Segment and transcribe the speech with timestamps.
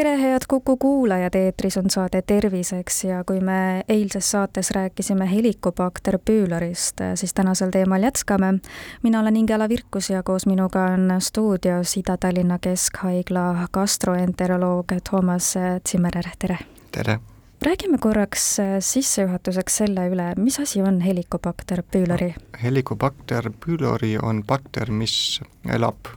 [0.00, 6.16] tere, head Kuku kuulajad, eetris on saade Terviseks ja kui me eilses saates rääkisime helikobakter
[6.24, 8.54] püülarist, siis tänasel teemal jätkame.
[9.02, 15.54] mina olen Ingela Virkus ja koos minuga on stuudios Ida-Tallinna Keskhaigla gastroenteroloog Toomas
[15.88, 16.58] Zimmerer, tere!
[16.92, 17.18] tere!
[17.62, 22.48] räägime korraks sissejuhatuseks selle üle, mis asi on helikobakter püüleri no,?
[22.62, 26.08] helikobakter püüleri on bakter, mis elab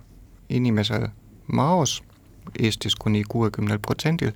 [0.49, 1.09] inimese
[1.47, 1.99] maos
[2.59, 4.31] Eestis kuni kuuekümnel protsendil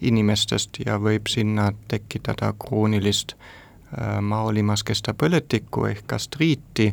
[0.00, 6.92] inimestest ja võib sinna tekitada kroonilist äh, maolimaskesta põletikku ehk gastriiti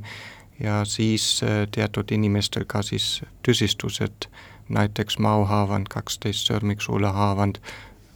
[0.59, 4.27] ja siis äh, teatud inimestel ka siis tüsistused,
[4.71, 7.59] näiteks maohaavand, kaksteist sõrmiksuulahaavand,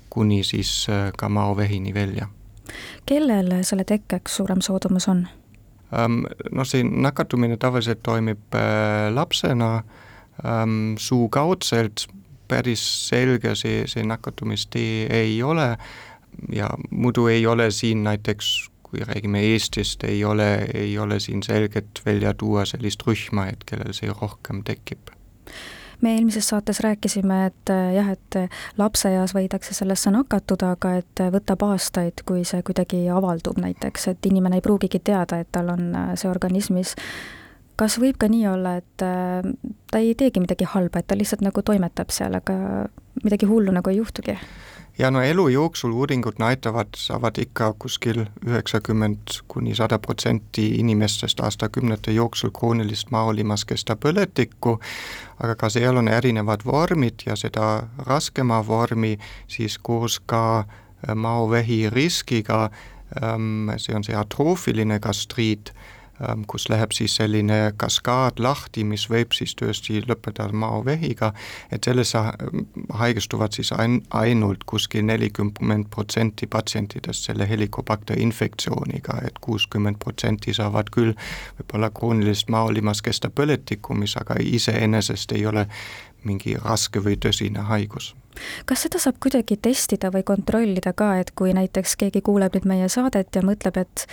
[0.10, 2.28] kuni siis äh, ka maovähini välja.
[3.06, 5.28] kellel selle tekkeks suurem soodumus on?
[5.94, 8.56] Ähm, no see nakatumine tavaliselt toimib
[9.14, 9.84] lapsena
[10.46, 12.08] ähm, suukaudselt
[12.48, 15.76] päris selge see, see nakatumistee ei ole.
[16.52, 22.02] Ja muidu ei ole siin näiteks kui räägime Eestist, ei ole, ei ole siin selget
[22.06, 25.12] välja tuua sellist rühma, et kellel see rohkem tekib.
[26.02, 28.38] Me eelmises saates rääkisime, et jah, et
[28.78, 34.60] lapseeas võidakse sellesse nakatuda, aga et võtab aastaid, kui see kuidagi avaldub näiteks, et inimene
[34.60, 36.96] ei pruugigi teada, et tal on see organismis
[37.80, 39.48] kas võib ka nii olla, et äh,
[39.92, 42.88] ta ei teegi midagi halba, et ta lihtsalt nagu toimetab seal, aga
[43.24, 44.38] midagi hullu nagu ei juhtugi?
[45.00, 52.12] ja no elu jooksul uuringud näitavad, saavad ikka kuskil üheksakümmend kuni sada protsenti inimestest aastakümnete
[52.16, 54.78] jooksul kroonilist maolimaskesta põletikku,
[55.44, 59.18] aga ka seal on erinevad vormid ja seda raskema vormi
[59.52, 62.70] siis koos ka äh, maovähi riskiga,
[63.24, 65.74] ähm, see on see atroofiline gastriit
[66.48, 71.34] kus läheb siis selline kaskaad lahti, mis võib siis tõesti lõppeda maovehiga,
[71.72, 79.40] et sellesse ähm, haigestuvad siis ain-, ainult kuskil nelikümmend protsenti patsientidest selle helikobakter infektsiooniga, et
[79.42, 81.14] kuuskümmend protsenti saavad küll
[81.60, 85.68] võib-olla kroonilist maolimaskesta põletikku, mis aga iseenesest ei ole
[86.26, 88.14] mingi raske või tõsine haigus.
[88.66, 92.90] Kas seda saab kuidagi testida või kontrollida ka, et kui näiteks keegi kuuleb nüüd meie
[92.92, 94.08] saadet ja mõtleb, et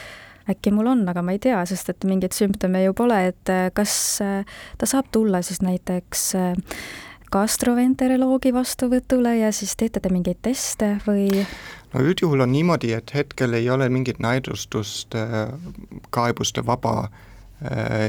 [0.53, 3.69] äkki mul on, aga ma ei tea, sest et mingeid sümptome ju pole, et äh,
[3.75, 4.45] kas äh,
[4.79, 6.77] ta saab tulla siis näiteks äh,
[7.33, 11.45] gastroenteroloogi vastuvõtule ja siis teete te mingeid teste või?
[11.95, 15.17] no üldjuhul on niimoodi, et hetkel ei ole mingit näidustust
[16.13, 17.09] kaebuste vaba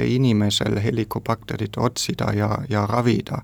[0.08, 3.44] inimesel helikobakterit otsida ja, ja ravida.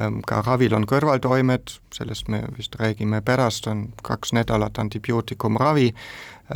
[0.00, 5.92] Ähm, ka ravil on kõrvaltoimed, sellest me vist räägime pärast, on kaks nädalat antibiootikumravi,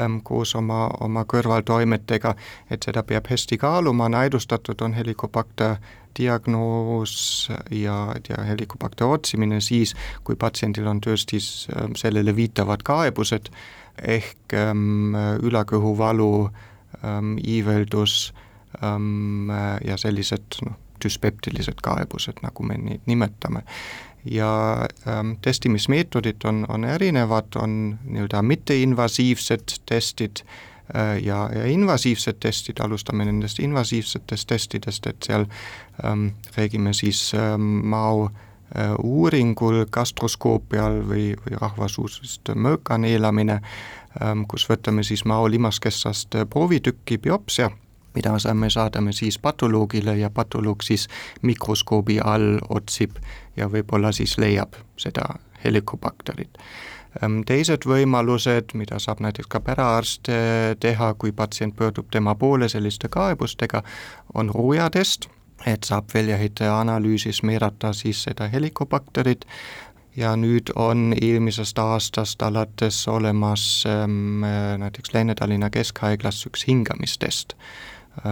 [0.01, 2.35] ähm, koos oma, oma kõrvaltoimetega,
[2.71, 5.77] et seda peab hästi kaaluma, näidustatud on helikobakter
[6.19, 9.95] diagnoos ja, ja helikobakter otsimine siis,
[10.25, 13.53] kui patsiendil on tõesti ähm, sellele viitavad kaebused,
[14.03, 15.15] ehk ähm,
[15.47, 16.33] ülakõhuvalu
[17.05, 18.45] ähm,, iiveldus ähm,
[19.85, 23.63] ja sellised noh, düspeptilised kaebused, nagu me neid nimetame.
[24.25, 30.37] ja ähm, testimismeetodid on, on erinevad, on nii-öelda mitteinvasiivsed testid
[30.95, 35.47] äh, ja, ja invasiivsed testid, alustame nendest invasiivsetest testidest, et seal
[36.05, 44.67] ähm, räägime siis ähm, mao äh, uuringul gastroskoopial või, või rahvasuusest mõõka neelamine ähm,, kus
[44.69, 47.71] võtame siis mao limaskessast proovitükki biopsia
[48.15, 51.09] mida me saadame siis patoloogile ja patoloog siis
[51.43, 53.17] mikroskoobi all otsib
[53.57, 55.27] ja võib-olla siis leiab seda
[55.65, 56.59] helikobakterit.
[57.23, 62.69] Ehm, teised võimalused, mida saab näiteks ka perearst eh, teha, kui patsient pöördub tema poole
[62.69, 63.83] selliste kaebustega,
[64.35, 65.29] on ruujatest,
[65.67, 69.47] et saab väljaheite analüüsis määrata siis seda helikobakterit
[70.19, 74.45] ja nüüd on eelmisest aastast alates olemas ähm,
[74.79, 77.55] näiteks Lääne-Tallinna Keskhaiglas üks hingamistest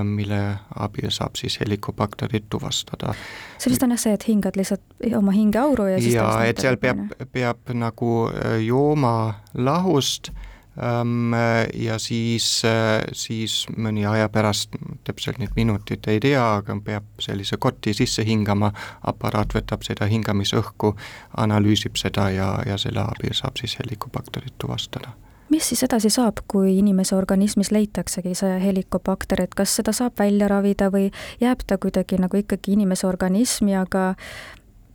[0.04, 0.40] mille
[0.74, 3.14] abil saab siis helikobakterit tuvastada.
[3.58, 4.82] see vist on jah see, et hingad lihtsalt
[5.16, 10.30] oma hingeauru ja siis jaa, et seal peab, peab nagu äh, jooma lahust
[10.78, 11.34] ähm,
[11.74, 14.74] ja siis, äh, siis mõni aja pärast,
[15.04, 18.72] täpselt neid minutit ei tea, aga peab sellise kotti sisse hingama,
[19.02, 20.96] aparaat võtab seda hingamisõhku,
[21.36, 25.14] analüüsib seda ja, ja selle abil saab siis helikobakterit tuvastada
[25.50, 30.48] mis siis edasi saab, kui inimese organismis leitaksegi see helikobakter, et kas seda saab välja
[30.50, 31.10] ravida või
[31.40, 34.14] jääb ta kuidagi nagu ikkagi inimese organismi, aga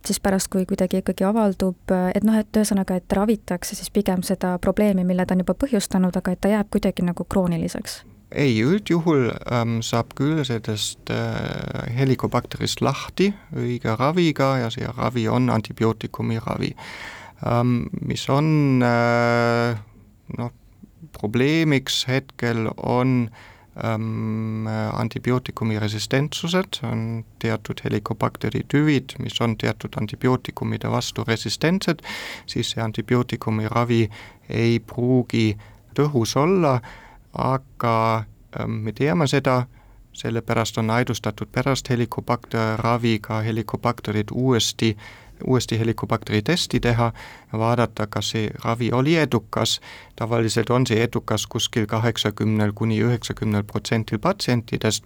[0.06, 4.56] siis pärast, kui kuidagi ikkagi avaldub, et noh, et ühesõnaga, et ravitakse siis pigem seda
[4.58, 8.02] probleemi, mille ta on juba põhjustanud, aga et ta jääb kuidagi nagu krooniliseks?
[8.32, 15.50] ei, üldjuhul ähm, saab küll sellest äh, helikobakterist lahti õige raviga ja see ravi on
[15.52, 16.72] antibiootikumi ravi
[17.44, 17.90] ähm,.
[18.00, 19.76] mis on äh,
[20.38, 20.52] noh,
[21.18, 23.30] probleemiks hetkel on
[23.84, 32.04] ähm, antibiootikumi resistentsused, on teatud helikobakteri tüvid, mis on teatud antibiootikumide vastu resistentsed,
[32.46, 34.06] siis see antibiootikumi ravi
[34.48, 35.56] ei pruugi
[35.98, 36.78] tõhus olla,
[37.32, 37.96] aga
[38.60, 39.64] ähm, me teame seda,
[40.12, 44.96] sellepärast on aedustatud pärast helikobakter raviga helikobakterid uuesti
[45.44, 47.12] uuesti helikobakteri testi teha
[47.52, 49.80] ja vaadata, kas see ravi oli edukas.
[50.16, 55.04] tavaliselt on see edukas kuskil kaheksakümnel kuni üheksakümnel protsendil patsientidest.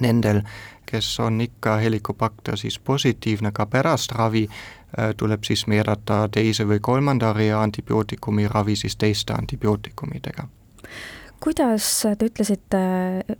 [0.00, 0.42] Nendel,
[0.86, 6.78] kes on ikka helikobakter siis positiivne ka pärast ravi, äh, tuleb siis määrata teise või
[6.80, 10.48] kolmanda rea antibiootikumi ravi siis teiste antibiootikumidega
[11.42, 11.86] kuidas
[12.18, 12.80] te ütlesite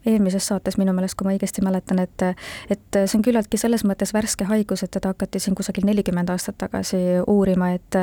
[0.06, 2.24] eelmises saates minu meelest, kui ma õigesti mäletan, et
[2.70, 6.58] et see on küllaltki selles mõttes värske haigus, et teda hakati siin kusagil nelikümmend aastat
[6.60, 8.00] tagasi uurima, et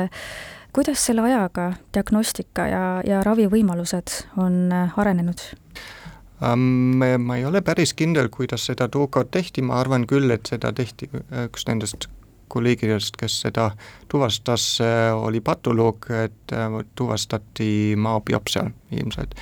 [0.74, 5.46] kuidas selle ajaga diagnostika ja, ja ravivõimalused on arenenud?
[6.44, 11.08] ma ei ole päris kindel, kuidas seda tookord tehti, ma arvan küll, et seda tehti
[11.46, 12.08] üks nendest
[12.54, 13.68] kolleegidest, kes seda
[14.10, 14.78] tuvastas,
[15.14, 19.34] oli patoloog, et äh, tuvastati maabiopsial ilmselt.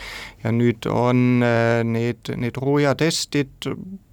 [0.45, 3.71] ja nüüd on äh, need, need roojatestid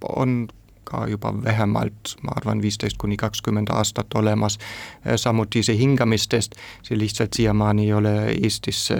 [0.08, 0.48] on
[0.90, 4.58] ka juba vähemalt, ma arvan, viisteist kuni kakskümmend aastat olemas,
[5.06, 8.98] äh, samuti see hingamistest, see lihtsalt siiamaani ei ole Eestisse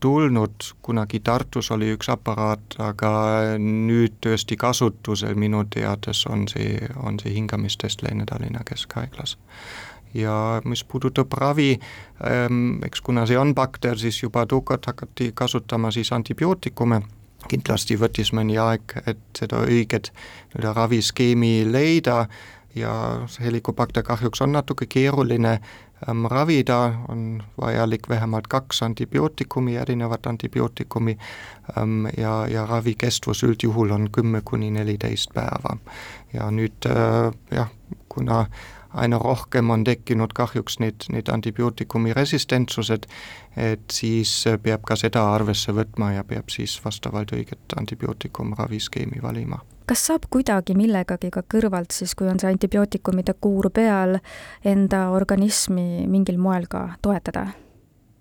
[0.00, 3.10] tulnud, kunagi Tartus oli üks aparaat, aga
[3.58, 9.38] nüüd tõesti kasutusel minu teades on see, on see hingamistest Lääne-Tallinna Keskhaiglas.
[10.14, 11.78] ja mis puudutab ravi,
[12.24, 17.02] ähm, eks kuna see on bakter, siis juba tookord hakati kasutama siis antibiootikume
[17.48, 22.26] kindlasti võttis mõni aeg, et seda õiget nii-öelda raviskeemi leida
[22.76, 22.92] ja
[23.40, 25.58] helikobakter kahjuks on natuke keeruline
[26.28, 31.18] ravida, on vajalik vähemalt kaks antibiootikumi, erinevat antibiootikumi
[31.78, 35.76] ähm, ja, ja ravikestvus üldjuhul on kümme kuni neliteist päeva.
[36.32, 37.70] ja nüüd äh, jah,
[38.08, 38.46] kuna
[38.96, 43.06] aina rohkem on tekkinud kahjuks neid, neid antibiootikumi resistentsused,
[43.56, 44.32] et siis
[44.62, 50.74] peab ka seda arvesse võtma ja peab siis vastavalt õiget antibiootikumraviskeemi valima kas saab kuidagi
[50.74, 54.18] millegagi ka kõrvalt siis, kui on see antibiootikumide kuur peal,
[54.66, 57.46] enda organismi mingil moel ka toetada?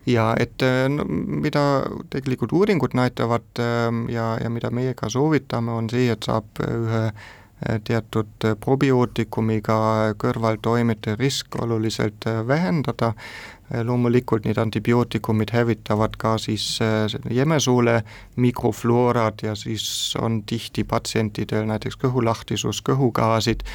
[0.06, 0.62] ja et
[0.94, 1.64] no, mida
[2.14, 7.02] tegelikult uuringud näitavad ähm, ja, ja mida meie ka soovitame, on see, et saab ühe
[7.88, 9.78] teatud probiootikumiga
[10.20, 13.14] kõrvaltoimete risk oluliselt vähendada,
[13.84, 16.80] loomulikult need antibiootikumid hävitavad ka siis
[17.32, 18.04] jämesoole
[18.36, 23.66] mikrofloorad ja siis on tihti patsientidel näiteks kõhulahtisus, kõhugaasid.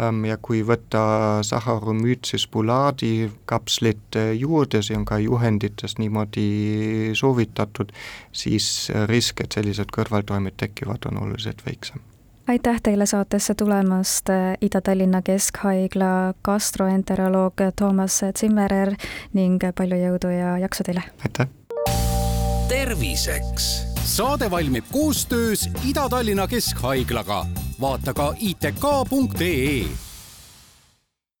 [0.00, 7.92] Ähm, ja kui võtta Saccharomyces boulardii kapslit juurde, see on ka juhendites niimoodi soovitatud,
[8.32, 12.11] siis risk, et sellised kõrvaltoimed tekivad, on oluliselt väiksem
[12.48, 14.26] aitäh teile saatesse tulemast,
[14.60, 18.94] Ida-Tallinna Keskhaigla gastroenteroloog Toomas Zimmerer
[19.32, 21.02] ning palju jõudu ja jaksu teile!
[21.24, 21.48] aitäh!
[22.68, 23.72] terviseks!
[24.04, 27.46] saade valmib koostöös Ida-Tallinna Keskhaiglaga.
[27.80, 30.11] vaata ka itk.ee